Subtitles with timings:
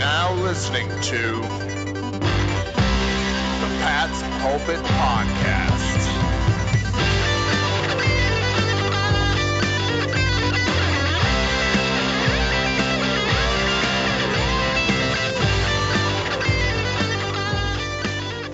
[0.00, 1.50] now listening to the
[3.82, 6.00] Pat's Pulpit Podcast.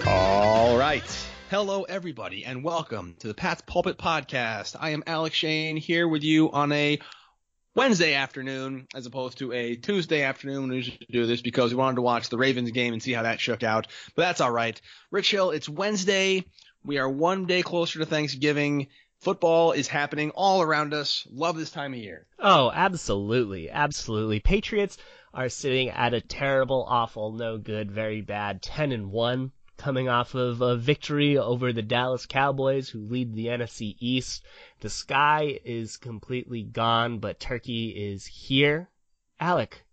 [0.05, 1.05] All right.
[1.49, 4.75] Hello, everybody, and welcome to the Pat's Pulpit Podcast.
[4.81, 6.99] I am Alec Shane here with you on a
[7.77, 10.71] Wednesday afternoon as opposed to a Tuesday afternoon.
[10.71, 13.25] We usually do this because we wanted to watch the Ravens game and see how
[13.25, 14.81] that shook out, but that's all right.
[15.11, 16.47] Rich Hill, it's Wednesday.
[16.85, 18.87] We are one day closer to Thanksgiving.
[19.21, 21.27] Football is happening all around us.
[21.31, 22.27] Love this time of year.
[22.39, 23.69] Oh, absolutely.
[23.69, 24.41] Absolutely.
[24.41, 24.97] Patriots
[25.35, 30.35] are sitting at a terrible, awful, no good, very bad 10 and 1 coming off
[30.35, 34.45] of a victory over the Dallas Cowboys who lead the NFC East.
[34.81, 38.91] The sky is completely gone, but turkey is here.
[39.39, 39.85] Alec,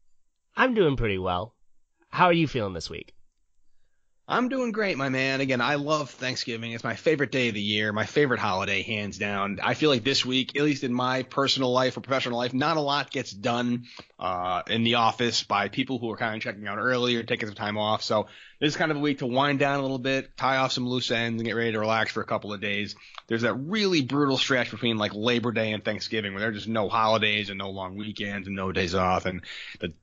[0.55, 1.55] I'm doing pretty well.
[2.09, 3.12] How are you feeling this week?
[4.25, 5.41] I'm doing great, my man.
[5.41, 6.71] Again, I love Thanksgiving.
[6.71, 9.59] It's my favorite day of the year, my favorite holiday, hands down.
[9.61, 12.77] I feel like this week, at least in my personal life or professional life, not
[12.77, 13.83] a lot gets done
[14.17, 17.55] uh, in the office by people who are kind of checking out early taking some
[17.55, 18.01] time off.
[18.01, 18.27] So
[18.61, 20.87] this is kind of a week to wind down a little bit, tie off some
[20.87, 22.95] loose ends, and get ready to relax for a couple of days.
[23.27, 26.87] There's that really brutal stretch between like Labor Day and Thanksgiving where there's just no
[26.87, 29.41] holidays and no long weekends and no days off, and
[29.81, 29.93] the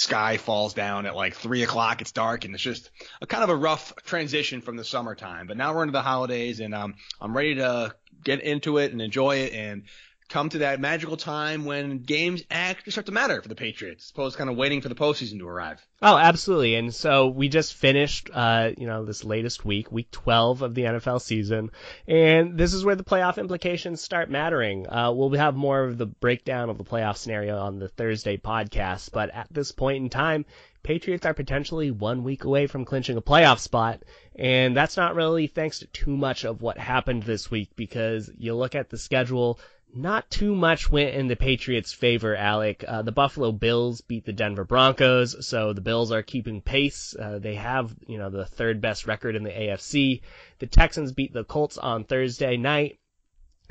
[0.00, 2.00] sky falls down at like three o'clock.
[2.00, 5.46] It's dark and it's just a kind of a rough transition from the summertime.
[5.46, 9.02] But now we're into the holidays and um, I'm ready to get into it and
[9.02, 9.84] enjoy it and
[10.30, 14.10] come to that magical time when games actually start to matter for the Patriots, as
[14.12, 15.84] opposed to kind of waiting for the postseason to arrive.
[16.00, 16.76] Oh, absolutely.
[16.76, 20.84] And so we just finished, uh, you know, this latest week, week 12 of the
[20.84, 21.70] NFL season.
[22.08, 24.88] And this is where the playoff implications start mattering.
[24.88, 29.10] Uh, we'll have more of the breakdown of the playoff scenario on the Thursday podcast.
[29.12, 30.46] But at this point in time,
[30.82, 34.02] Patriots are potentially one week away from clinching a playoff spot.
[34.34, 38.54] And that's not really thanks to too much of what happened this week because you
[38.54, 39.60] look at the schedule,
[39.94, 42.84] not too much went in the Patriots' favor, Alec.
[42.86, 47.14] Uh, the Buffalo Bills beat the Denver Broncos, so the Bills are keeping pace.
[47.18, 50.22] Uh, they have, you know, the third best record in the AFC.
[50.58, 52.98] The Texans beat the Colts on Thursday night.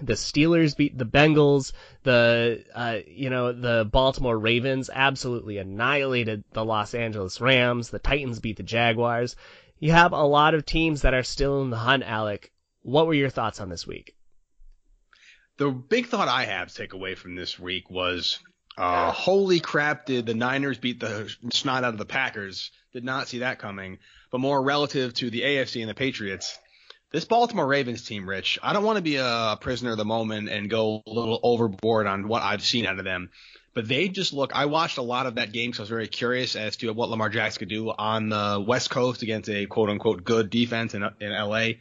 [0.01, 1.73] The Steelers beat the Bengals.
[2.03, 7.89] The, uh, you know, the Baltimore Ravens absolutely annihilated the Los Angeles Rams.
[7.89, 9.35] The Titans beat the Jaguars.
[9.77, 12.51] You have a lot of teams that are still in the hunt, Alec.
[12.81, 14.15] What were your thoughts on this week?
[15.59, 18.39] The big thought I have to take away from this week was,
[18.77, 22.71] uh, holy crap, did the Niners beat the snot out of the Packers?
[22.93, 23.99] Did not see that coming.
[24.31, 26.57] But more relative to the AFC and the Patriots,
[27.11, 30.47] this Baltimore Ravens team, Rich, I don't want to be a prisoner of the moment
[30.47, 33.29] and go a little overboard on what I've seen out of them.
[33.73, 36.07] But they just look, I watched a lot of that game, so I was very
[36.07, 39.89] curious as to what Lamar Jackson could do on the West Coast against a quote
[39.89, 41.71] unquote good defense in, in LA.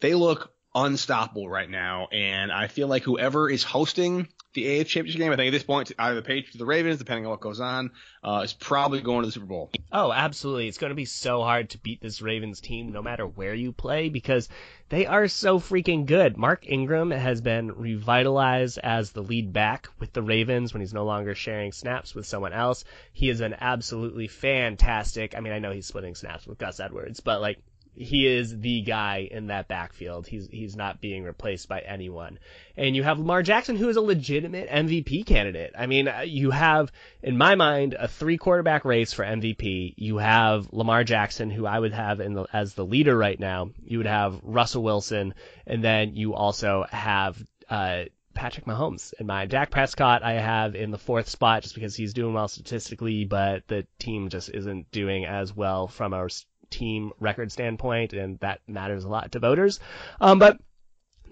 [0.00, 0.52] They look
[0.84, 2.08] unstoppable right now.
[2.12, 5.62] And I feel like whoever is hosting the AFC Championship game, I think at this
[5.62, 7.90] point, either the Patriots or the Ravens, depending on what goes on,
[8.24, 9.70] uh, is probably going to the Super Bowl.
[9.92, 10.68] Oh, absolutely.
[10.68, 13.72] It's going to be so hard to beat this Ravens team no matter where you
[13.72, 14.48] play because
[14.88, 16.36] they are so freaking good.
[16.36, 21.04] Mark Ingram has been revitalized as the lead back with the Ravens when he's no
[21.04, 22.84] longer sharing snaps with someone else.
[23.12, 25.36] He has been absolutely fantastic.
[25.36, 27.58] I mean, I know he's splitting snaps with Gus Edwards, but like,
[27.98, 30.26] he is the guy in that backfield.
[30.26, 32.38] He's he's not being replaced by anyone.
[32.76, 35.72] And you have Lamar Jackson, who is a legitimate MVP candidate.
[35.76, 36.92] I mean, you have,
[37.22, 39.94] in my mind, a three quarterback race for MVP.
[39.96, 43.70] You have Lamar Jackson, who I would have in the, as the leader right now.
[43.84, 45.34] You would have Russell Wilson,
[45.66, 48.04] and then you also have uh,
[48.34, 49.50] Patrick Mahomes in mind.
[49.50, 53.66] Dak Prescott I have in the fourth spot just because he's doing well statistically, but
[53.66, 56.28] the team just isn't doing as well from a
[56.70, 59.80] team record standpoint, and that matters a lot to voters.
[60.20, 60.58] Um, but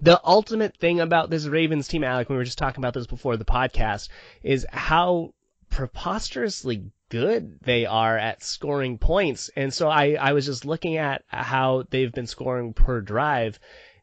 [0.00, 3.36] the ultimate thing about this Ravens team, Alec, we were just talking about this before
[3.36, 4.08] the podcast,
[4.42, 5.32] is how
[5.70, 9.50] preposterously good they are at scoring points.
[9.56, 13.58] And so I, I was just looking at how they've been scoring per drive.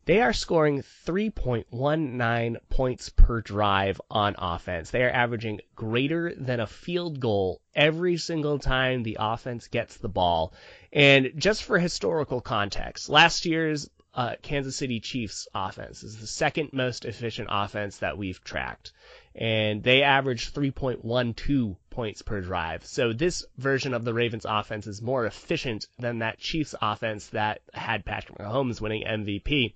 [0.05, 4.91] They are scoring 3.19 points per drive on offense.
[4.91, 10.09] They are averaging greater than a field goal every single time the offense gets the
[10.09, 10.53] ball.
[10.93, 16.69] And just for historical context, last year's uh, Kansas City Chiefs offense is the second
[16.71, 18.91] most efficient offense that we've tracked.
[19.33, 22.85] And they averaged 3.12 points per drive.
[22.85, 27.61] So this version of the Ravens offense is more efficient than that Chiefs offense that
[27.73, 29.73] had Patrick Mahomes winning MVP.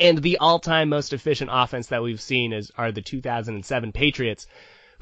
[0.00, 4.48] And the all-time most efficient offense that we've seen is are the 2007 Patriots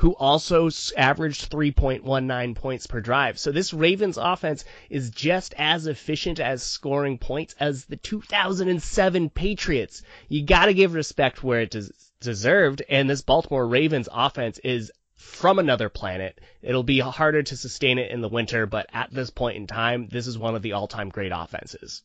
[0.00, 3.38] who also averaged 3.19 points per drive.
[3.38, 10.02] So this Ravens offense is just as efficient as scoring points as the 2007 Patriots.
[10.30, 15.58] You gotta give respect where it is deserved, and this Baltimore Ravens offense is from
[15.58, 16.40] another planet.
[16.62, 20.08] It'll be harder to sustain it in the winter, but at this point in time,
[20.10, 22.00] this is one of the all-time great offenses.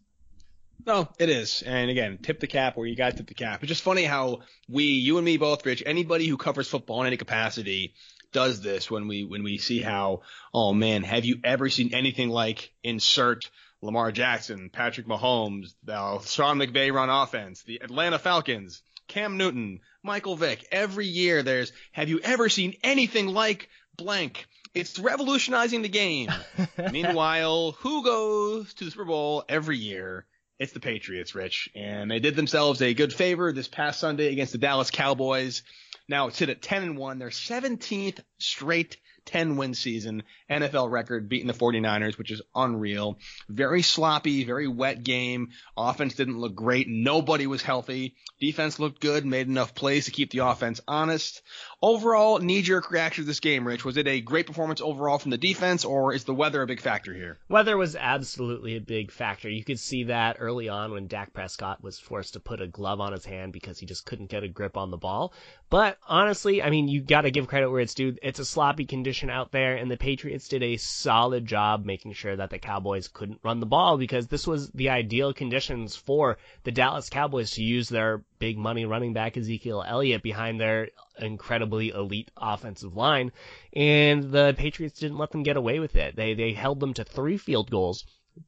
[0.86, 1.64] No, it is.
[1.66, 3.62] And again, tip the cap where you got to tip the cap.
[3.62, 7.08] It's just funny how we, you and me both, Rich, anybody who covers football in
[7.08, 7.94] any capacity
[8.32, 10.22] does this when we, when we see how,
[10.54, 13.50] oh man, have you ever seen anything like insert
[13.82, 20.36] Lamar Jackson, Patrick Mahomes, the Sean McVay run offense, the Atlanta Falcons, Cam Newton, Michael
[20.36, 20.66] Vick.
[20.72, 24.48] Every year there's, have you ever seen anything like blank?
[24.74, 26.30] It's revolutionizing the game.
[26.92, 30.26] Meanwhile, who goes to the Super Bowl every year?
[30.58, 34.54] It's the Patriots, Rich, and they did themselves a good favor this past Sunday against
[34.54, 35.64] the Dallas Cowboys.
[36.08, 41.28] Now it's hit at 10 and 1, their 17th straight 10 win season, NFL record,
[41.28, 43.18] beating the 49ers, which is unreal.
[43.50, 45.50] Very sloppy, very wet game.
[45.76, 46.88] Offense didn't look great.
[46.88, 48.16] Nobody was healthy.
[48.40, 51.42] Defense looked good, made enough plays to keep the offense honest.
[51.86, 53.86] Overall, knee jerk reaction to this game, Rich.
[53.86, 56.82] Was it a great performance overall from the defense, or is the weather a big
[56.82, 57.38] factor here?
[57.48, 59.52] Weather was absolutely a big factor.
[59.52, 63.02] You could see that early on when Dak Prescott was forced to put a glove
[63.02, 65.32] on his hand because he just couldn't get a grip on the ball.
[65.70, 68.18] But honestly, I mean, you got to give credit where it's due.
[68.24, 72.36] It's a sloppy condition out there, and the Patriots did a solid job making sure
[72.36, 76.72] that the Cowboys couldn't run the ball because this was the ideal conditions for the
[76.72, 80.90] Dallas Cowboys to use their big money running back Ezekiel Elliott behind their
[81.20, 83.32] incredibly elite offensive line,
[83.74, 86.16] and the Patriots didn't let them get away with it.
[86.16, 88.06] They they held them to three field goals.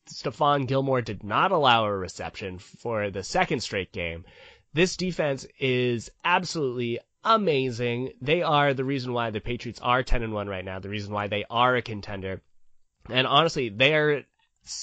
[0.09, 4.25] Stephon Gilmore did not allow a reception for the second straight game.
[4.73, 8.11] This defense is absolutely amazing.
[8.21, 11.13] They are the reason why the Patriots are 10 and 1 right now, the reason
[11.13, 12.41] why they are a contender.
[13.09, 14.23] And honestly, they are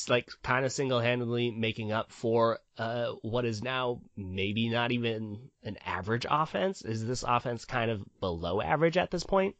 [0.08, 5.76] like kind of single-handedly making up for uh, what is now maybe not even an
[5.84, 6.82] average offense.
[6.82, 9.56] Is this offense kind of below average at this point?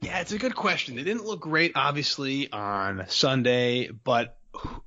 [0.00, 0.96] Yeah, it's a good question.
[0.96, 4.38] They didn't look great, obviously, on Sunday, but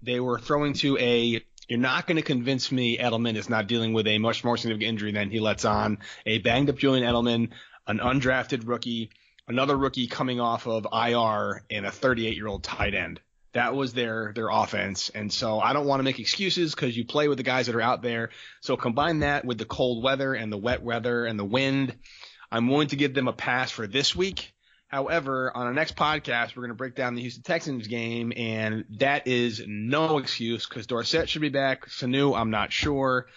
[0.01, 1.43] they were throwing to a.
[1.67, 4.89] You're not going to convince me Edelman is not dealing with a much more significant
[4.89, 5.99] injury than he lets on.
[6.25, 7.49] A banged up Julian Edelman,
[7.87, 9.11] an undrafted rookie,
[9.47, 13.21] another rookie coming off of IR, and a 38 year old tight end.
[13.53, 17.05] That was their their offense, and so I don't want to make excuses because you
[17.05, 18.29] play with the guys that are out there.
[18.61, 21.95] So combine that with the cold weather and the wet weather and the wind.
[22.49, 24.53] I'm willing to give them a pass for this week.
[24.87, 28.83] However, on our next podcast, we're going to break down the Houston Texans game, and
[28.99, 31.85] that is no excuse because Dorsett should be back.
[31.87, 33.27] Sanu, I'm not sure.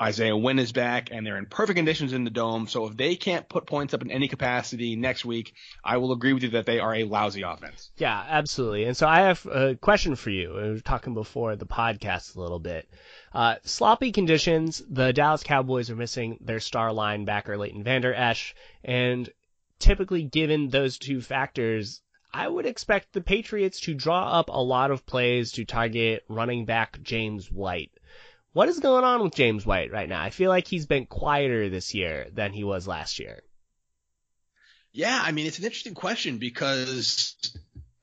[0.00, 2.66] Isaiah Wynn is back, and they're in perfect conditions in the dome.
[2.66, 6.34] So if they can't put points up in any capacity next week, I will agree
[6.34, 7.90] with you that they are a lousy offense.
[7.96, 8.84] Yeah, absolutely.
[8.84, 10.50] And so I have a question for you.
[10.50, 12.88] We were talking before the podcast a little bit.
[13.32, 14.82] Uh, sloppy conditions.
[14.88, 19.28] The Dallas Cowboys are missing their star linebacker Leighton Vander Esch, and
[19.78, 22.02] typically given those two factors,
[22.32, 26.66] I would expect the Patriots to draw up a lot of plays to target running
[26.66, 27.90] back James White.
[28.52, 30.22] What is going on with James White right now?
[30.22, 33.42] I feel like he's been quieter this year than he was last year.
[34.92, 37.36] Yeah, I mean, it's an interesting question because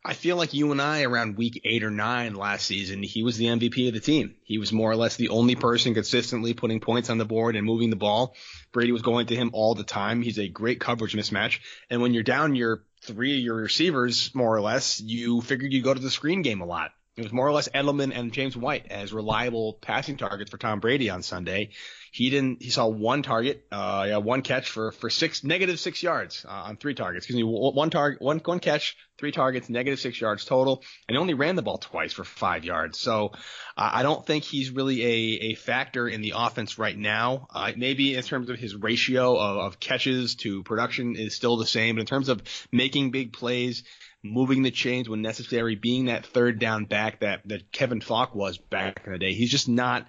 [0.03, 3.37] I feel like you and I around week eight or nine last season, he was
[3.37, 4.35] the MVP of the team.
[4.43, 7.65] He was more or less the only person consistently putting points on the board and
[7.65, 8.35] moving the ball.
[8.71, 10.21] Brady was going to him all the time.
[10.21, 11.59] He's a great coverage mismatch.
[11.89, 15.81] And when you're down your three of your receivers, more or less, you figured you
[15.81, 16.91] go to the screen game a lot.
[17.17, 20.81] It was more or less Edelman and James White as reliable passing targets for Tom
[20.81, 21.69] Brady on Sunday.
[22.11, 22.61] He didn't.
[22.61, 26.51] He saw one target, uh, yeah, one catch for for six negative six yards uh,
[26.51, 27.25] on three targets.
[27.25, 31.17] Excuse me, one target, one one catch, three targets, negative six yards total, and he
[31.17, 32.99] only ran the ball twice for five yards.
[32.99, 33.31] So
[33.77, 37.47] uh, I don't think he's really a a factor in the offense right now.
[37.53, 41.65] Uh, maybe in terms of his ratio of, of catches to production is still the
[41.65, 42.41] same, but in terms of
[42.73, 43.83] making big plays
[44.25, 48.57] moving the chains when necessary, being that third down back that, that Kevin Faulk was
[48.57, 49.33] back in the day.
[49.33, 50.07] He's just not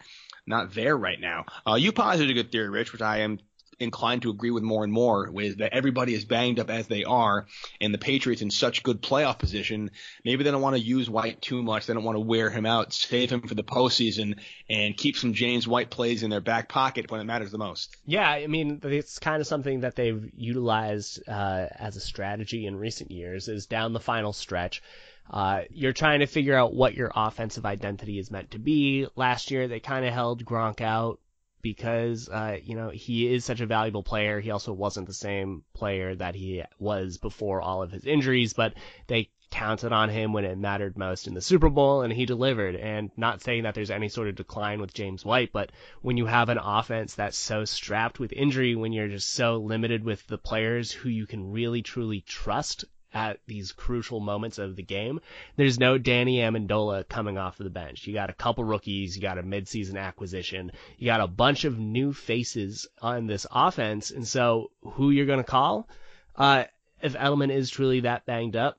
[0.48, 1.44] not there right now.
[1.66, 3.40] Uh, you posited a good theory, Rich, which I am
[3.78, 7.04] inclined to agree with more and more with that everybody is banged up as they
[7.04, 7.46] are
[7.80, 9.90] and the Patriots in such good playoff position.
[10.24, 11.86] Maybe they don't want to use White too much.
[11.86, 15.34] They don't want to wear him out, save him for the postseason and keep some
[15.34, 17.94] James White plays in their back pocket when it matters the most.
[18.06, 22.76] Yeah, I mean, it's kind of something that they've utilized uh, as a strategy in
[22.76, 24.82] recent years is down the final stretch.
[25.28, 29.06] Uh, you're trying to figure out what your offensive identity is meant to be.
[29.16, 31.18] Last year, they kind of held Gronk out
[31.62, 34.40] because uh, you know he is such a valuable player.
[34.40, 38.74] He also wasn't the same player that he was before all of his injuries, but
[39.06, 42.74] they counted on him when it mattered most in the Super Bowl, and he delivered.
[42.76, 45.70] And not saying that there's any sort of decline with James White, but
[46.02, 50.04] when you have an offense that's so strapped with injury, when you're just so limited
[50.04, 54.82] with the players who you can really truly trust at these crucial moments of the
[54.82, 55.20] game.
[55.56, 58.06] There's no Danny Amendola coming off of the bench.
[58.06, 61.78] You got a couple rookies, you got a midseason acquisition, you got a bunch of
[61.78, 65.88] new faces on this offense, and so who you're going to call?
[66.34, 66.64] Uh,
[67.00, 68.78] if Edelman is truly that banged up,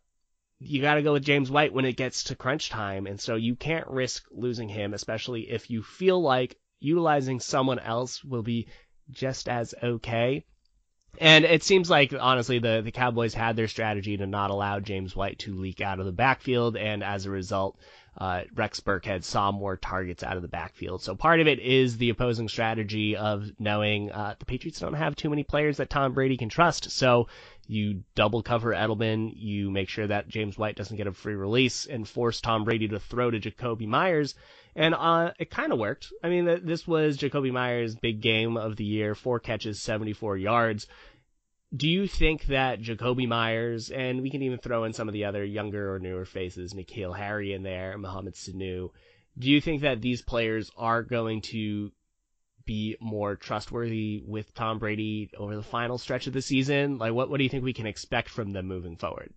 [0.60, 3.36] you got to go with James White when it gets to crunch time, and so
[3.36, 8.68] you can't risk losing him, especially if you feel like utilizing someone else will be
[9.10, 10.46] just as okay.
[11.20, 15.16] And it seems like honestly the the Cowboys had their strategy to not allow James
[15.16, 17.78] White to leak out of the backfield, and as a result,
[18.18, 21.02] uh, Rex Burkhead saw more targets out of the backfield.
[21.04, 25.16] So part of it is the opposing strategy of knowing uh, the Patriots don't have
[25.16, 26.92] too many players that Tom Brady can trust.
[26.92, 27.28] So
[27.68, 31.86] you double cover Edelman, you make sure that James White doesn't get a free release,
[31.86, 34.36] and force Tom Brady to throw to Jakobi Meyers.
[34.76, 36.08] And uh, it kind of worked.
[36.24, 40.88] I mean, this was Jakobi Meyers' big game of the year, four catches, 74 yards.
[41.76, 45.26] Do you think that Jakobi Meyers, and we can even throw in some of the
[45.26, 48.92] other younger or newer faces, N'Keal Harry in there, Mohamed Sanu,
[49.38, 51.92] do you think that these players are going to
[52.68, 57.00] be more trustworthy with Tom Brady over the final stretch of the season?
[57.00, 59.34] Like, what, what do you think we can expect from them moving forward?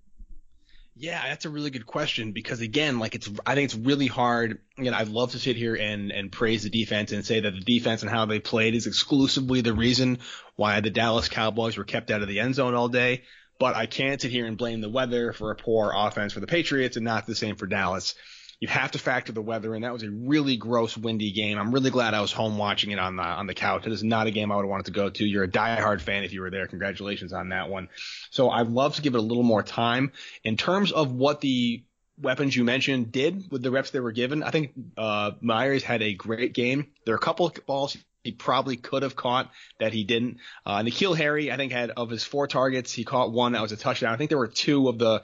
[0.96, 4.58] Yeah, that's a really good question because again, like it's I think it's really hard.
[4.76, 7.60] Again, I'd love to sit here and and praise the defense and say that the
[7.60, 10.18] defense and how they played is exclusively the reason
[10.56, 13.22] why the Dallas Cowboys were kept out of the end zone all day.
[13.58, 16.46] But I can't sit here and blame the weather for a poor offense for the
[16.46, 18.14] Patriots and not the same for Dallas
[18.60, 21.58] you have to factor the weather, and that was a really gross, windy game.
[21.58, 23.86] I'm really glad I was home watching it on the on the couch.
[23.86, 25.24] It is not a game I would have wanted to go to.
[25.24, 26.66] You're a diehard fan if you were there.
[26.66, 27.88] Congratulations on that one.
[28.30, 30.12] So I'd love to give it a little more time.
[30.44, 31.82] In terms of what the
[32.20, 36.02] weapons you mentioned did with the reps they were given, I think uh, Meyers had
[36.02, 36.88] a great game.
[37.06, 40.38] There are a couple of balls he probably could have caught that he didn't.
[40.66, 43.72] Uh, N'Keal Harry, I think, had of his four targets, he caught one that was
[43.72, 44.12] a touchdown.
[44.12, 45.22] I think there were two of the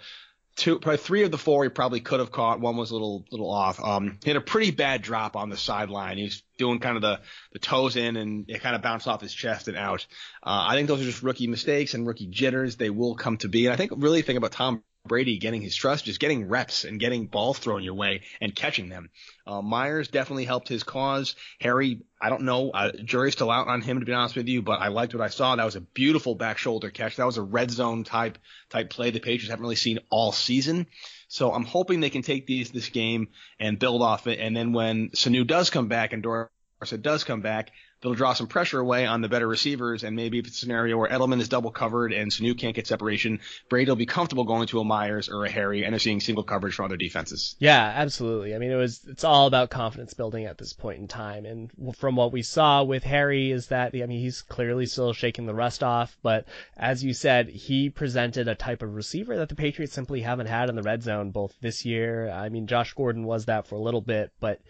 [0.57, 2.61] two, probably three of the four he probably could have caught.
[2.61, 3.83] One was a little, little off.
[3.83, 6.17] Um, he had a pretty bad drop on the sideline.
[6.17, 7.21] He was doing kind of the,
[7.53, 10.07] the toes in and it kind of bounced off his chest and out.
[10.43, 12.77] Uh, I think those are just rookie mistakes and rookie jitters.
[12.77, 13.67] They will come to be.
[13.67, 17.01] And I think really think about Tom Brady getting his trust, just getting reps and
[17.01, 19.11] getting balls thrown your way and catching them.
[19.47, 21.35] Uh, Meyers definitely helped his cause.
[21.61, 24.63] Harry, I don't know, uh, jury's still out on him to be honest with you,
[24.63, 25.57] but I liked what I saw.
[25.57, 27.17] That was a beautiful back shoulder catch.
[27.17, 28.39] That was a red zone type
[28.71, 30.87] type play the Patriots haven't really seen all season.
[31.29, 34.39] So I'm hoping they can take these this game and build off it.
[34.39, 37.71] And then when Sanu does come back and Dorsett does come back,
[38.07, 40.05] that'll draw some pressure away on the better receivers.
[40.05, 42.87] And maybe if it's a scenario where Edelman is double covered and Sanu can't get
[42.87, 46.21] separation, Brady will be comfortable going to a Meyers or a Harry and they're seeing
[46.21, 47.57] single coverage from other defenses.
[47.59, 48.55] Yeah, absolutely.
[48.55, 51.47] I mean, it was, it's all about confidence building at this point in time.
[51.47, 55.47] And from what we saw with Harry is that, I mean, he's clearly still shaking
[55.47, 56.47] the rust off, but
[56.77, 60.69] as you said, he presented a type of receiver that the Patriots simply haven't had
[60.69, 62.31] in the red zone both this year.
[62.31, 64.61] I mean, Josh Gordon was that for a little bit, but,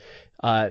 [0.42, 0.70] uh,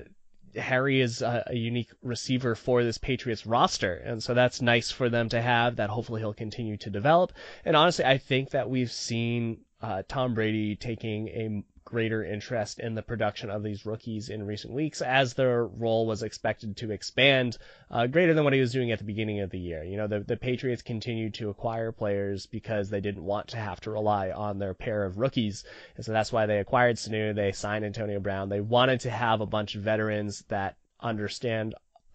[0.56, 3.94] Harry is a, a, unique receiver for this Patriots roster.
[3.94, 7.32] And so that's nice for them to have that hopefully he'll continue to develop.
[7.64, 12.94] And honestly, I think that we've seen uh, Tom Brady taking a greater interest in
[12.94, 17.56] the production of these rookies in recent weeks as their role was expected to expand
[17.90, 19.82] uh, greater than what he was doing at the beginning of the year.
[19.82, 23.80] You know, the, the Patriots continued to acquire players because they didn't want to have
[23.82, 25.64] to rely on their pair of rookies.
[25.94, 27.34] And so that's why they acquired Sanu.
[27.34, 28.48] They signed Antonio Brown.
[28.48, 31.74] They wanted to have a bunch of veterans that understand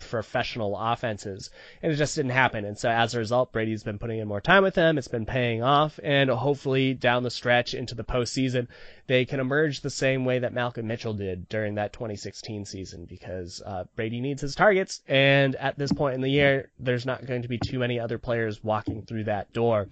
[0.10, 1.50] professional offenses,
[1.82, 2.66] and it just didn't happen.
[2.66, 4.98] And so as a result, Brady's been putting in more time with them.
[4.98, 8.68] It's been paying off, and hopefully down the stretch into the postseason,
[9.08, 13.62] they can emerge the same way that Malcolm Mitchell did during that 2016 season, because
[13.66, 17.44] uh, Brady needs his targets, and at this point in the year, there's not going
[17.44, 19.88] to be too many other players walking through that door.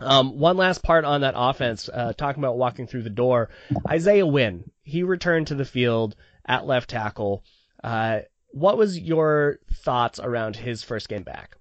[0.00, 3.50] Um, one last part on that offense, uh, talking about walking through the door.
[3.88, 7.44] Isaiah Wynn, he returned to the field at left tackle.
[7.82, 8.20] Uh,
[8.54, 11.56] what was your thoughts around his first game back?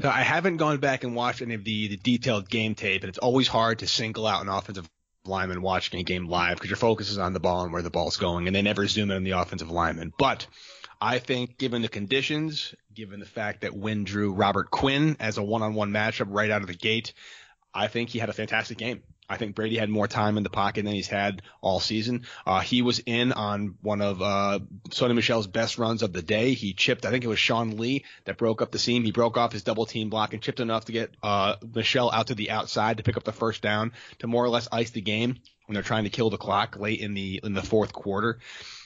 [0.00, 3.08] So I haven't gone back and watched any of the, the detailed game tape, and
[3.08, 4.88] it's always hard to single out an offensive
[5.24, 7.90] lineman watching a game live because your focus is on the ball and where the
[7.90, 10.12] ball's going, and they never zoom in on the offensive lineman.
[10.16, 10.46] But
[11.00, 15.42] I think, given the conditions, given the fact that Wynn drew Robert Quinn as a
[15.42, 17.12] one-on-one matchup right out of the gate,
[17.74, 19.02] I think he had a fantastic game.
[19.28, 22.24] I think Brady had more time in the pocket than he's had all season.
[22.46, 26.54] Uh, he was in on one of uh, Sony Michel's best runs of the day.
[26.54, 29.04] He chipped, I think it was Sean Lee that broke up the seam.
[29.04, 32.28] He broke off his double team block and chipped enough to get uh, Michel out
[32.28, 35.02] to the outside to pick up the first down to more or less ice the
[35.02, 38.38] game when they're trying to kill the clock late in the in the fourth quarter.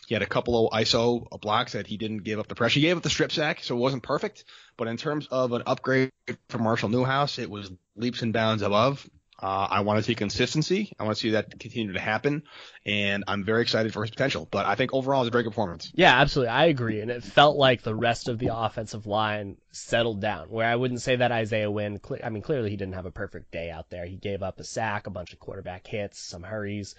[0.08, 2.80] He had a couple of ISO blocks that he didn't give up the pressure.
[2.80, 4.44] He gave up the strip sack, so it wasn't perfect.
[4.76, 6.10] But in terms of an upgrade
[6.48, 9.08] from Marshall Newhouse, it was leaps and bounds above.
[9.42, 10.92] Uh, I want to see consistency.
[11.00, 12.44] I want to see that continue to happen,
[12.86, 14.46] and I'm very excited for his potential.
[14.48, 15.90] But I think overall, it's a good performance.
[15.94, 17.00] Yeah, absolutely, I agree.
[17.00, 20.48] And it felt like the rest of the offensive line settled down.
[20.48, 22.00] Where I wouldn't say that Isaiah Wynn.
[22.22, 24.06] I mean, clearly he didn't have a perfect day out there.
[24.06, 26.94] He gave up a sack, a bunch of quarterback hits, some hurries,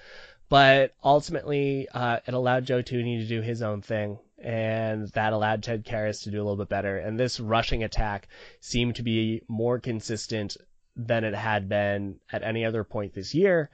[0.49, 4.19] but ultimately, uh, it allowed Joe Thuney to do his own thing.
[4.37, 6.97] And that allowed Ted Karras to do a little bit better.
[6.97, 8.27] And this rushing attack
[8.59, 10.57] seemed to be more consistent
[10.95, 13.69] than it had been at any other point this year.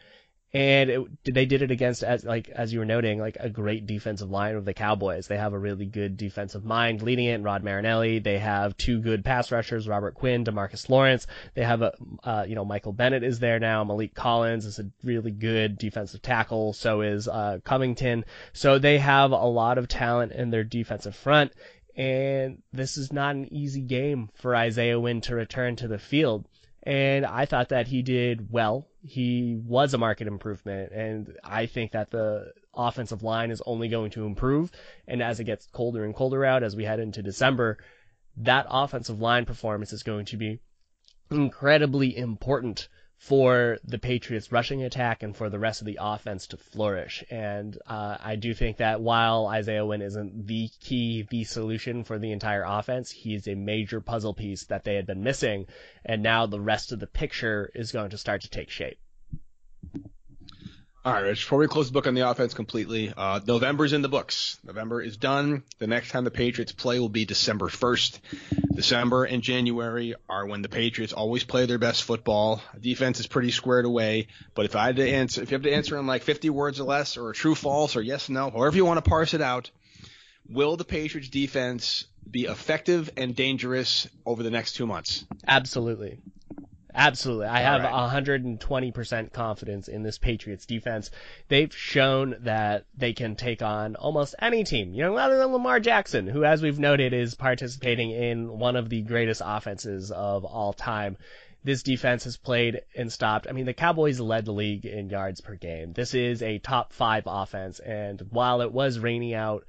[0.51, 3.85] And it, they did it against, as like as you were noting, like a great
[3.85, 5.27] defensive line of the Cowboys.
[5.27, 7.43] They have a really good defensive mind leading it.
[7.43, 8.17] Rod Marinelli.
[8.17, 11.27] They have two good pass rushers, Robert Quinn, Demarcus Lawrence.
[11.53, 13.83] They have a, uh, you know, Michael Bennett is there now.
[13.83, 16.73] Maliek Collins is a really good defensive tackle.
[16.73, 18.25] So is uh, Covington.
[18.51, 21.51] So they have a lot of talent in their defensive front.
[21.95, 26.47] And this is not an easy game for Isaiah Wynn to return to the field
[26.89, 28.87] and I thought that he did well.
[29.03, 34.09] He was a market improvement, and I think that the offensive line is only going
[34.11, 34.71] to improve.
[35.07, 37.77] And as it gets colder and colder out, as we head into December,
[38.37, 40.61] that offensive line performance is going to be
[41.29, 42.87] incredibly important
[43.19, 47.21] for the Patriots rushing attack and for the rest of the offense to flourish.
[47.29, 52.17] And uh, I do think that while Isaiah Wynn isn't the key, the solution for
[52.17, 55.67] the entire offense, he's a major puzzle piece that they had been missing.
[56.05, 58.99] And now the rest of the picture is going to start to take shape.
[61.05, 61.45] All right, Rich.
[61.45, 64.59] Before we close the book on the offense completely, uh, November's in the books.
[64.65, 65.63] November is done.
[65.77, 68.19] The next time the Patriots play will be December 1st.
[68.75, 72.61] December and January are when the Patriots always play their best football.
[72.77, 74.27] Defense is pretty squared away.
[74.55, 76.81] But if I had to answer, if you have to answer in like 50 words
[76.81, 79.71] or less, or true false, or yes, no, however you want to parse it out,
[80.49, 85.23] will the Patriots defense be effective and dangerous over the next two months?
[85.47, 86.19] Absolutely.
[86.99, 87.47] Absolutely.
[87.47, 88.11] I have right.
[88.11, 91.11] 120% confidence in this Patriots defense.
[91.47, 95.79] They've shown that they can take on almost any team, you know, other than Lamar
[95.79, 100.73] Jackson, who, as we've noted, is participating in one of the greatest offenses of all
[100.73, 101.15] time.
[101.63, 103.47] This defense has played and stopped.
[103.47, 105.93] I mean, the Cowboys led the league in yards per game.
[105.93, 107.79] This is a top five offense.
[107.79, 109.65] And while it was rainy out,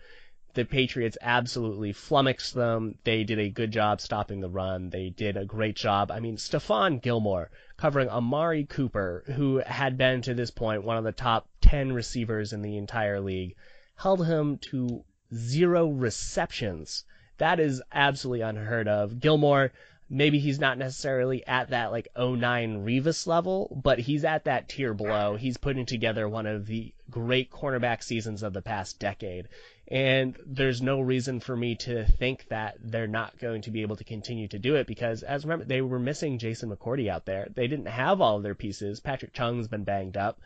[0.54, 2.96] the Patriots absolutely flummoxed them.
[3.04, 4.90] They did a good job stopping the run.
[4.90, 6.10] They did a great job.
[6.10, 11.04] I mean, Stephon Gilmore covering Amari Cooper, who had been to this point one of
[11.04, 13.54] the top 10 receivers in the entire league,
[13.96, 17.04] held him to zero receptions.
[17.38, 19.20] That is absolutely unheard of.
[19.20, 19.72] Gilmore,
[20.10, 24.92] maybe he's not necessarily at that like 09 Revis level, but he's at that tier
[24.92, 25.36] below.
[25.36, 29.48] He's putting together one of the great cornerback seasons of the past decade.
[29.90, 33.96] And there's no reason for me to think that they're not going to be able
[33.96, 37.48] to continue to do it because, as remember, they were missing Jason McCourty out there.
[37.52, 39.00] They didn't have all of their pieces.
[39.00, 40.40] Patrick Chung's been banged up.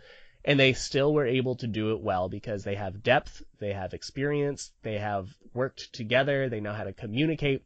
[0.46, 3.94] And they still were able to do it well because they have depth, they have
[3.94, 7.64] experience, they have worked together, they know how to communicate.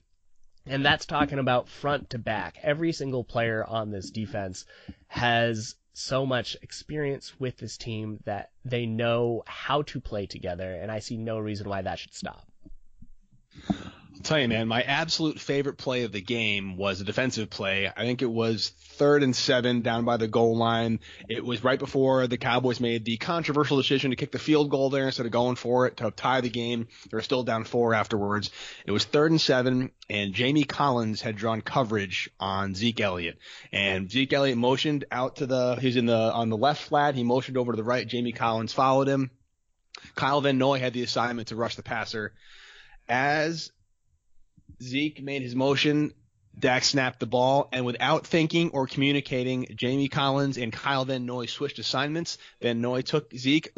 [0.67, 2.59] And that's talking about front to back.
[2.63, 4.65] Every single player on this defense
[5.07, 10.91] has so much experience with this team that they know how to play together, and
[10.91, 12.48] I see no reason why that should stop.
[14.29, 17.91] Tell you, man, my absolute favorite play of the game was a defensive play.
[17.97, 21.01] I think it was third and seven down by the goal line.
[21.31, 24.91] It was right before the Cowboys made the controversial decision to kick the field goal
[24.91, 26.89] there instead of going for it to tie the game.
[27.11, 28.51] They were still down four afterwards.
[28.85, 33.39] It was third and seven, and Jamie Collins had drawn coverage on Zeke Elliott.
[33.73, 37.15] And Zeke Elliott motioned out to the, he's in the, on the left flat.
[37.15, 38.07] He motioned over to the right.
[38.07, 39.31] Jamie Collins followed him.
[40.17, 42.35] Kyle Van Noy had the assignment to rush the passer.
[43.09, 43.73] As
[44.83, 46.13] Zeke made his motion.
[46.59, 51.47] Dak snapped the ball, and without thinking or communicating, Jamie Collins and Kyle Van Noy
[51.47, 52.37] switched assignments.
[52.61, 53.73] Van Noy took Zeke,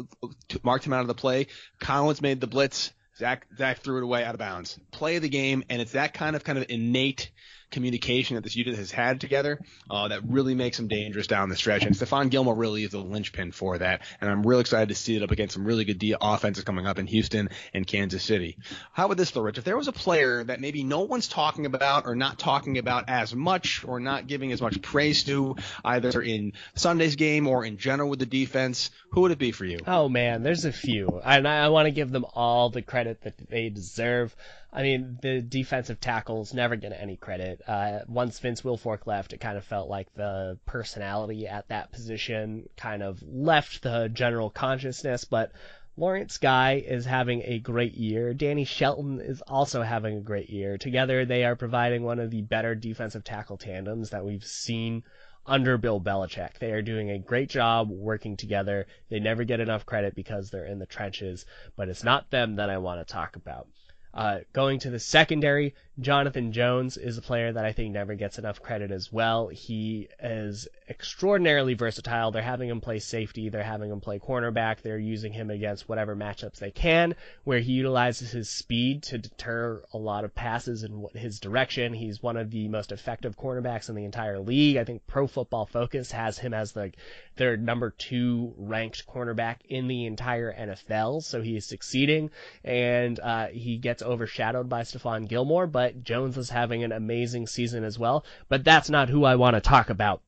[0.63, 1.47] marked him out of the play.
[1.79, 2.91] Collins made the blitz.
[3.17, 4.79] Zach Zach threw it away out of bounds.
[4.89, 7.29] Play of the game, and it's that kind of kind of innate
[7.71, 11.55] communication that this unit has had together uh, that really makes them dangerous down the
[11.55, 11.83] stretch.
[11.83, 14.01] And Stephon Gilmore really is the linchpin for that.
[14.19, 16.85] And I'm really excited to see it up against some really good D offenses coming
[16.85, 18.57] up in Houston and Kansas City.
[18.93, 19.57] How about this, though, Rich?
[19.57, 23.09] If there was a player that maybe no one's talking about or not talking about
[23.09, 27.77] as much or not giving as much praise to, either in Sunday's game or in
[27.77, 29.79] general with the defense, who would it be for you?
[29.87, 33.21] Oh man, there's a few, and I, I want to give them all the credit
[33.21, 34.35] that they deserve.
[34.73, 37.61] I mean, the defensive tackles never get any credit.
[37.67, 42.69] Uh, once Vince Wilfork left, it kind of felt like the personality at that position
[42.77, 45.51] kind of left the general consciousness, but
[45.97, 48.33] Lawrence Guy is having a great year.
[48.33, 50.77] Danny Shelton is also having a great year.
[50.77, 55.03] Together, they are providing one of the better defensive tackle tandems that we've seen
[55.45, 56.59] under Bill Belichick.
[56.59, 58.87] They are doing a great job working together.
[59.09, 62.69] They never get enough credit because they're in the trenches, but it's not them that
[62.69, 63.67] I want to talk about.
[64.13, 68.39] Uh, going to the secondary, Jonathan Jones is a player that I think never gets
[68.39, 69.49] enough credit as well.
[69.49, 72.31] He is extraordinarily versatile.
[72.31, 76.15] They're having him play safety, they're having him play cornerback, they're using him against whatever
[76.15, 81.07] matchups they can, where he utilizes his speed to deter a lot of passes in
[81.13, 81.93] his direction.
[81.93, 84.77] He's one of the most effective cornerbacks in the entire league.
[84.77, 86.93] I think Pro Football Focus has him as the
[87.35, 92.29] their number two ranked cornerback in the entire NFL, so he is succeeding,
[92.63, 97.83] and uh, he gets overshadowed by Stephon Gilmore, but Jones is having an amazing season
[97.83, 98.25] as well.
[98.49, 100.21] But that's not who I want to talk about.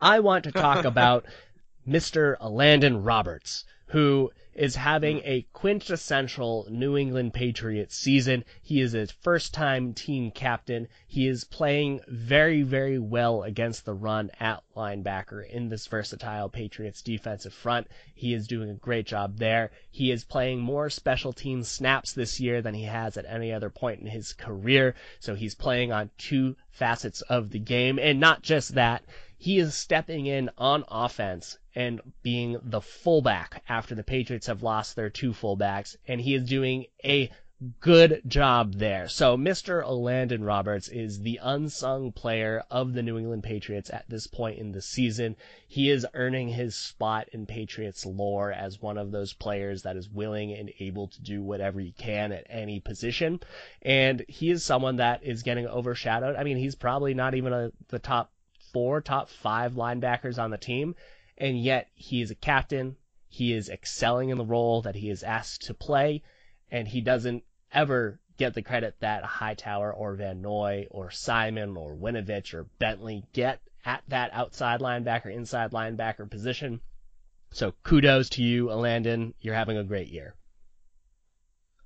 [0.00, 1.26] I want to talk about
[1.86, 2.36] Mr.
[2.40, 8.44] Landon Roberts, who is having a quintessential New England Patriots season.
[8.62, 10.86] He is a first time team captain.
[11.06, 17.02] He is playing very, very well against the run at linebacker in this versatile Patriots
[17.02, 17.88] defensive front.
[18.14, 19.70] He is doing a great job there.
[19.90, 23.70] He is playing more special team snaps this year than he has at any other
[23.70, 24.94] point in his career.
[25.20, 27.98] So he's playing on two facets of the game.
[27.98, 29.04] And not just that,
[29.42, 34.94] he is stepping in on offense and being the fullback after the Patriots have lost
[34.94, 37.30] their two fullbacks, and he is doing a
[37.80, 39.08] good job there.
[39.08, 39.82] So Mr.
[39.88, 44.72] Landon Roberts is the unsung player of the New England Patriots at this point in
[44.72, 45.36] the season.
[45.66, 50.10] He is earning his spot in Patriots lore as one of those players that is
[50.10, 53.40] willing and able to do whatever he can at any position.
[53.80, 56.36] And he is someone that is getting overshadowed.
[56.36, 58.30] I mean, he's probably not even a, the top
[58.72, 60.94] four, top five linebackers on the team,
[61.38, 62.96] and yet he is a captain.
[63.28, 66.22] He is excelling in the role that he is asked to play,
[66.70, 71.94] and he doesn't ever get the credit that Hightower or Van Noy or Simon or
[71.94, 76.80] Winovich or Bentley get at that outside linebacker, inside linebacker position.
[77.52, 79.34] So kudos to you, Landon.
[79.40, 80.34] You're having a great year.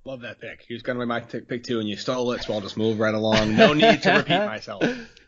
[0.05, 0.63] Love that pick.
[0.67, 2.77] He was going to be my pick too, and you stole it, so I'll just
[2.77, 3.55] move right along.
[3.55, 4.83] No need to repeat myself.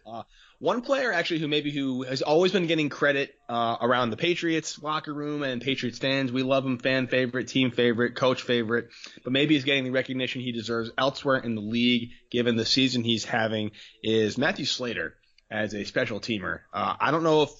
[0.06, 0.24] Uh,
[0.60, 4.82] one player actually who maybe who has always been getting credit uh, around the Patriots
[4.82, 6.32] locker room and Patriots fans.
[6.32, 8.90] We love him, fan favorite, team favorite, coach favorite,
[9.24, 13.04] but maybe he's getting the recognition he deserves elsewhere in the league, given the season
[13.04, 13.72] he's having.
[14.02, 15.16] Is Matthew Slater
[15.52, 16.62] as a special teamer?
[16.74, 17.52] Uh, I don't know if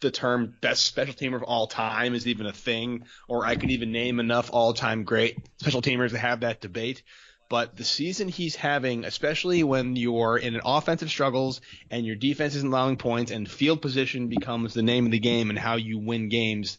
[0.00, 3.70] the term best special teamer of all time is even a thing, or I could
[3.70, 7.04] even name enough all-time great special teamers to have that debate
[7.52, 11.60] but the season he's having, especially when you're in an offensive struggles
[11.90, 15.50] and your defense isn't allowing points and field position becomes the name of the game
[15.50, 16.78] and how you win games,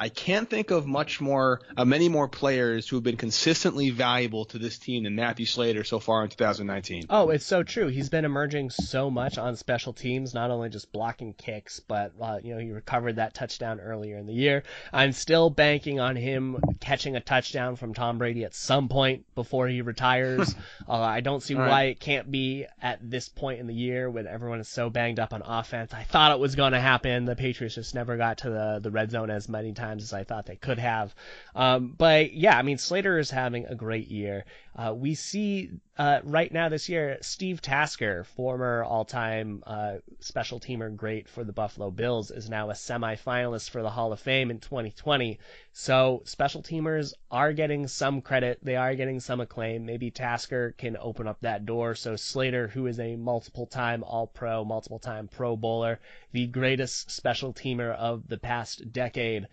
[0.00, 4.44] I can't think of much more, uh, many more players who have been consistently valuable
[4.44, 7.06] to this team than Matthew Slater so far in 2019.
[7.10, 7.88] Oh, it's so true.
[7.88, 12.38] He's been emerging so much on special teams, not only just blocking kicks, but uh,
[12.44, 14.62] you know he recovered that touchdown earlier in the year.
[14.92, 19.66] I'm still banking on him catching a touchdown from Tom Brady at some point before
[19.66, 20.54] he retires.
[20.88, 24.28] uh, I don't see why it can't be at this point in the year when
[24.28, 25.92] everyone is so banged up on offense.
[25.92, 27.24] I thought it was going to happen.
[27.24, 30.12] The Patriots just never got to the the red zone as many times times as
[30.12, 31.14] I thought they could have.
[31.54, 34.44] Um, but yeah, I mean, Slater is having a great year.
[34.76, 40.94] Uh, we see uh, right now this year Steve Tasker, former all-time uh, special teamer
[40.94, 44.60] great for the Buffalo Bills, is now a semifinalist for the Hall of Fame in
[44.60, 45.40] 2020.
[45.72, 49.86] So special teamers are getting some credit, they are getting some acclaim.
[49.86, 51.94] Maybe Tasker can open up that door.
[51.96, 55.98] So Slater, who is a multiple-time All-Pro, multiple-time Pro Bowler,
[56.32, 59.48] the greatest special teamer of the past decade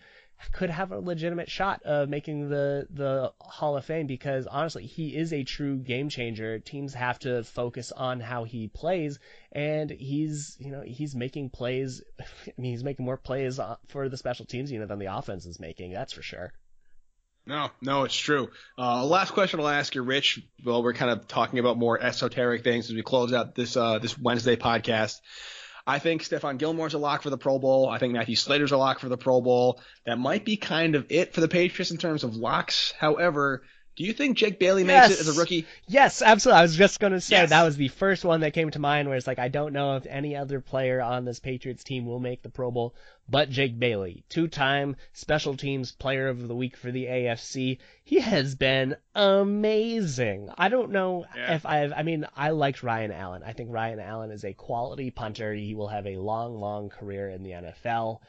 [0.52, 5.16] could have a legitimate shot of making the the Hall of Fame because honestly, he
[5.16, 6.58] is a true game changer.
[6.58, 9.18] Teams have to focus on how he plays,
[9.52, 12.02] and he's you know he's making plays.
[12.20, 12.24] I
[12.58, 15.60] mean, he's making more plays uh, for the special teams unit than the offense is
[15.60, 15.92] making.
[15.92, 16.52] That's for sure.
[17.46, 18.50] No, no, it's true.
[18.76, 20.40] Uh, last question I'll ask you, Rich.
[20.64, 24.00] Well, we're kind of talking about more esoteric things as we close out this uh,
[24.00, 25.20] this Wednesday podcast.
[25.86, 27.88] I think Stephon Gilmore's a lock for the Pro Bowl.
[27.88, 29.80] I think Matthew Slater's a lock for the Pro Bowl.
[30.04, 32.92] That might be kind of it for the Patriots in terms of locks.
[32.98, 33.62] However,
[33.96, 35.66] do you think Jake Bailey makes it as a rookie?
[35.88, 36.58] Yes, absolutely.
[36.58, 37.50] I was just going to say Yes.
[37.50, 39.96] that was the first one that came to mind where it's like, I don't know
[39.96, 42.94] if any other player on this Patriots team will make the Pro Bowl,
[43.28, 47.78] but Jake Bailey, two time special teams player of the week for the AFC.
[48.04, 50.50] He has been amazing.
[50.56, 51.54] I don't know Yeah.
[51.54, 53.42] if I've, I mean, I liked Ryan Allen.
[53.44, 55.52] I think Ryan Allen is a quality punter.
[55.54, 58.20] He will have a long, long career in the NFL.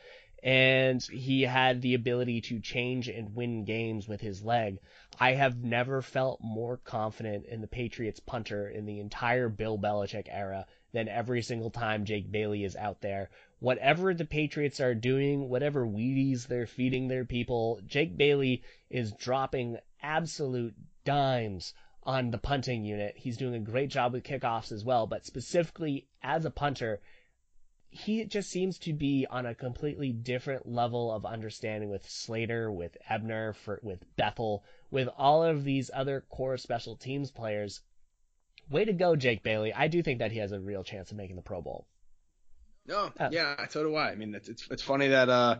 [0.47, 4.79] And he had the ability to change and win games with his leg.
[5.19, 10.29] I have never felt more confident in the Patriots punter in the entire Bill Belichick
[10.29, 13.29] era than every single time Jake Bailey is out there.
[13.60, 19.79] Whatever the Patriots are doing, whatever Wheaties they're feeding their people, Jake Bailey is dropping
[20.01, 23.17] absolute dimes on the punting unit.
[23.17, 27.01] He's doing a great job with kickoffs as well, but specifically as a punter,
[27.89, 32.97] he just seems to be on a completely different level of understanding with Slater, with
[33.10, 37.82] Ebner, for, with Bethel, with all of these other core special teams players.
[38.69, 39.73] Way to go, Jake Bailey.
[39.73, 41.88] I do think that he has a real chance of making the Pro Bowl.
[42.86, 43.30] No, Oh.
[43.32, 44.12] yeah, so do I.
[44.12, 45.60] I mean, it's it's, it's funny that uh,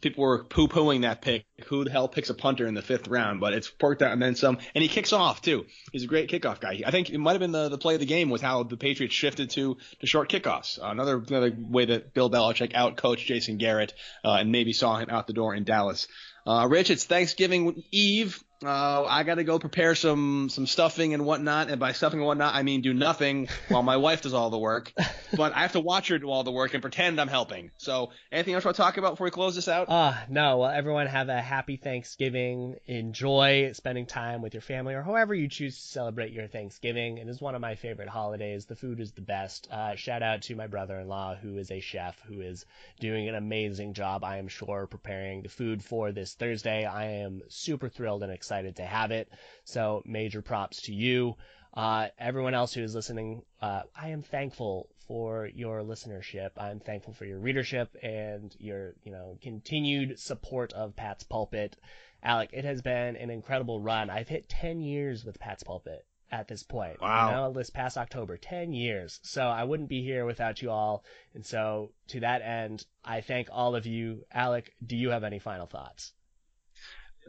[0.00, 1.44] people were poo pooing that pick.
[1.66, 3.40] Who the hell picks a punter in the fifth round?
[3.40, 4.58] But it's worked out and then some.
[4.74, 5.66] And he kicks off too.
[5.92, 6.80] He's a great kickoff guy.
[6.84, 8.76] I think it might have been the, the play of the game was how the
[8.76, 10.78] Patriots shifted to to short kickoffs.
[10.78, 14.96] Uh, another another way that Bill Belichick out coached Jason Garrett uh, and maybe saw
[14.96, 16.08] him out the door in Dallas.
[16.46, 18.42] Uh, Rich, it's Thanksgiving Eve.
[18.62, 21.70] Uh, I got to go prepare some some stuffing and whatnot.
[21.70, 24.58] And by stuffing and whatnot, I mean do nothing while my wife does all the
[24.58, 24.92] work.
[25.36, 27.70] But I have to watch her do all the work and pretend I'm helping.
[27.78, 29.86] So, anything else you want to talk about before we close this out?
[29.88, 30.58] Ah, no.
[30.58, 32.74] Well, everyone have a happy Thanksgiving.
[32.86, 37.18] Enjoy spending time with your family or however you choose to celebrate your Thanksgiving.
[37.18, 38.66] It is one of my favorite holidays.
[38.66, 39.68] The food is the best.
[39.70, 42.66] Uh, shout out to my brother-in-law who is a chef who is
[42.98, 46.84] doing an amazing job, I am sure, preparing the food for this Thursday.
[46.84, 49.32] I am super thrilled and excited to have it.
[49.64, 51.36] So major props to you.
[51.72, 56.50] Uh, everyone else who is listening, uh, I am thankful for your listenership.
[56.56, 61.76] I'm thankful for your readership and your, you know, continued support of Pat's Pulpit.
[62.22, 64.10] Alec, it has been an incredible run.
[64.10, 67.00] I've hit 10 years with Pat's Pulpit at this point.
[67.00, 67.28] Wow.
[67.28, 69.20] You know, this past October, 10 years.
[69.22, 71.04] So I wouldn't be here without you all.
[71.34, 74.24] And so to that end, I thank all of you.
[74.32, 76.12] Alec, do you have any final thoughts?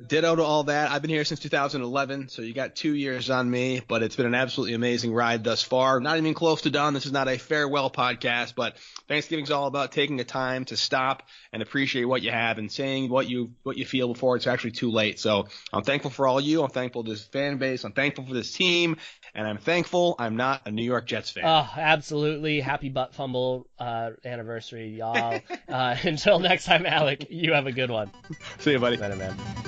[0.08, 0.92] Ditto to all that.
[0.92, 4.26] I've been here since 2011, so you got two years on me, but it's been
[4.26, 6.00] an absolutely amazing ride thus far.
[6.00, 6.94] Not even close to done.
[6.94, 11.24] This is not a farewell podcast, but Thanksgiving's all about taking the time to stop
[11.54, 14.72] and appreciate what you have and saying what you what you feel before it's actually
[14.72, 15.20] too late.
[15.20, 16.64] So I'm thankful for all you.
[16.64, 17.84] I'm thankful for this fan base.
[17.84, 18.98] I'm thankful for this team,
[19.36, 21.44] and I'm thankful I'm not a New York Jets fan.
[21.46, 22.60] Oh, absolutely.
[22.60, 25.40] Happy butt fumble uh, anniversary, y'all.
[25.70, 28.12] uh, until next time, Alec, you have a good one.
[28.60, 28.98] See you, buddy.
[28.98, 29.61] Later, man.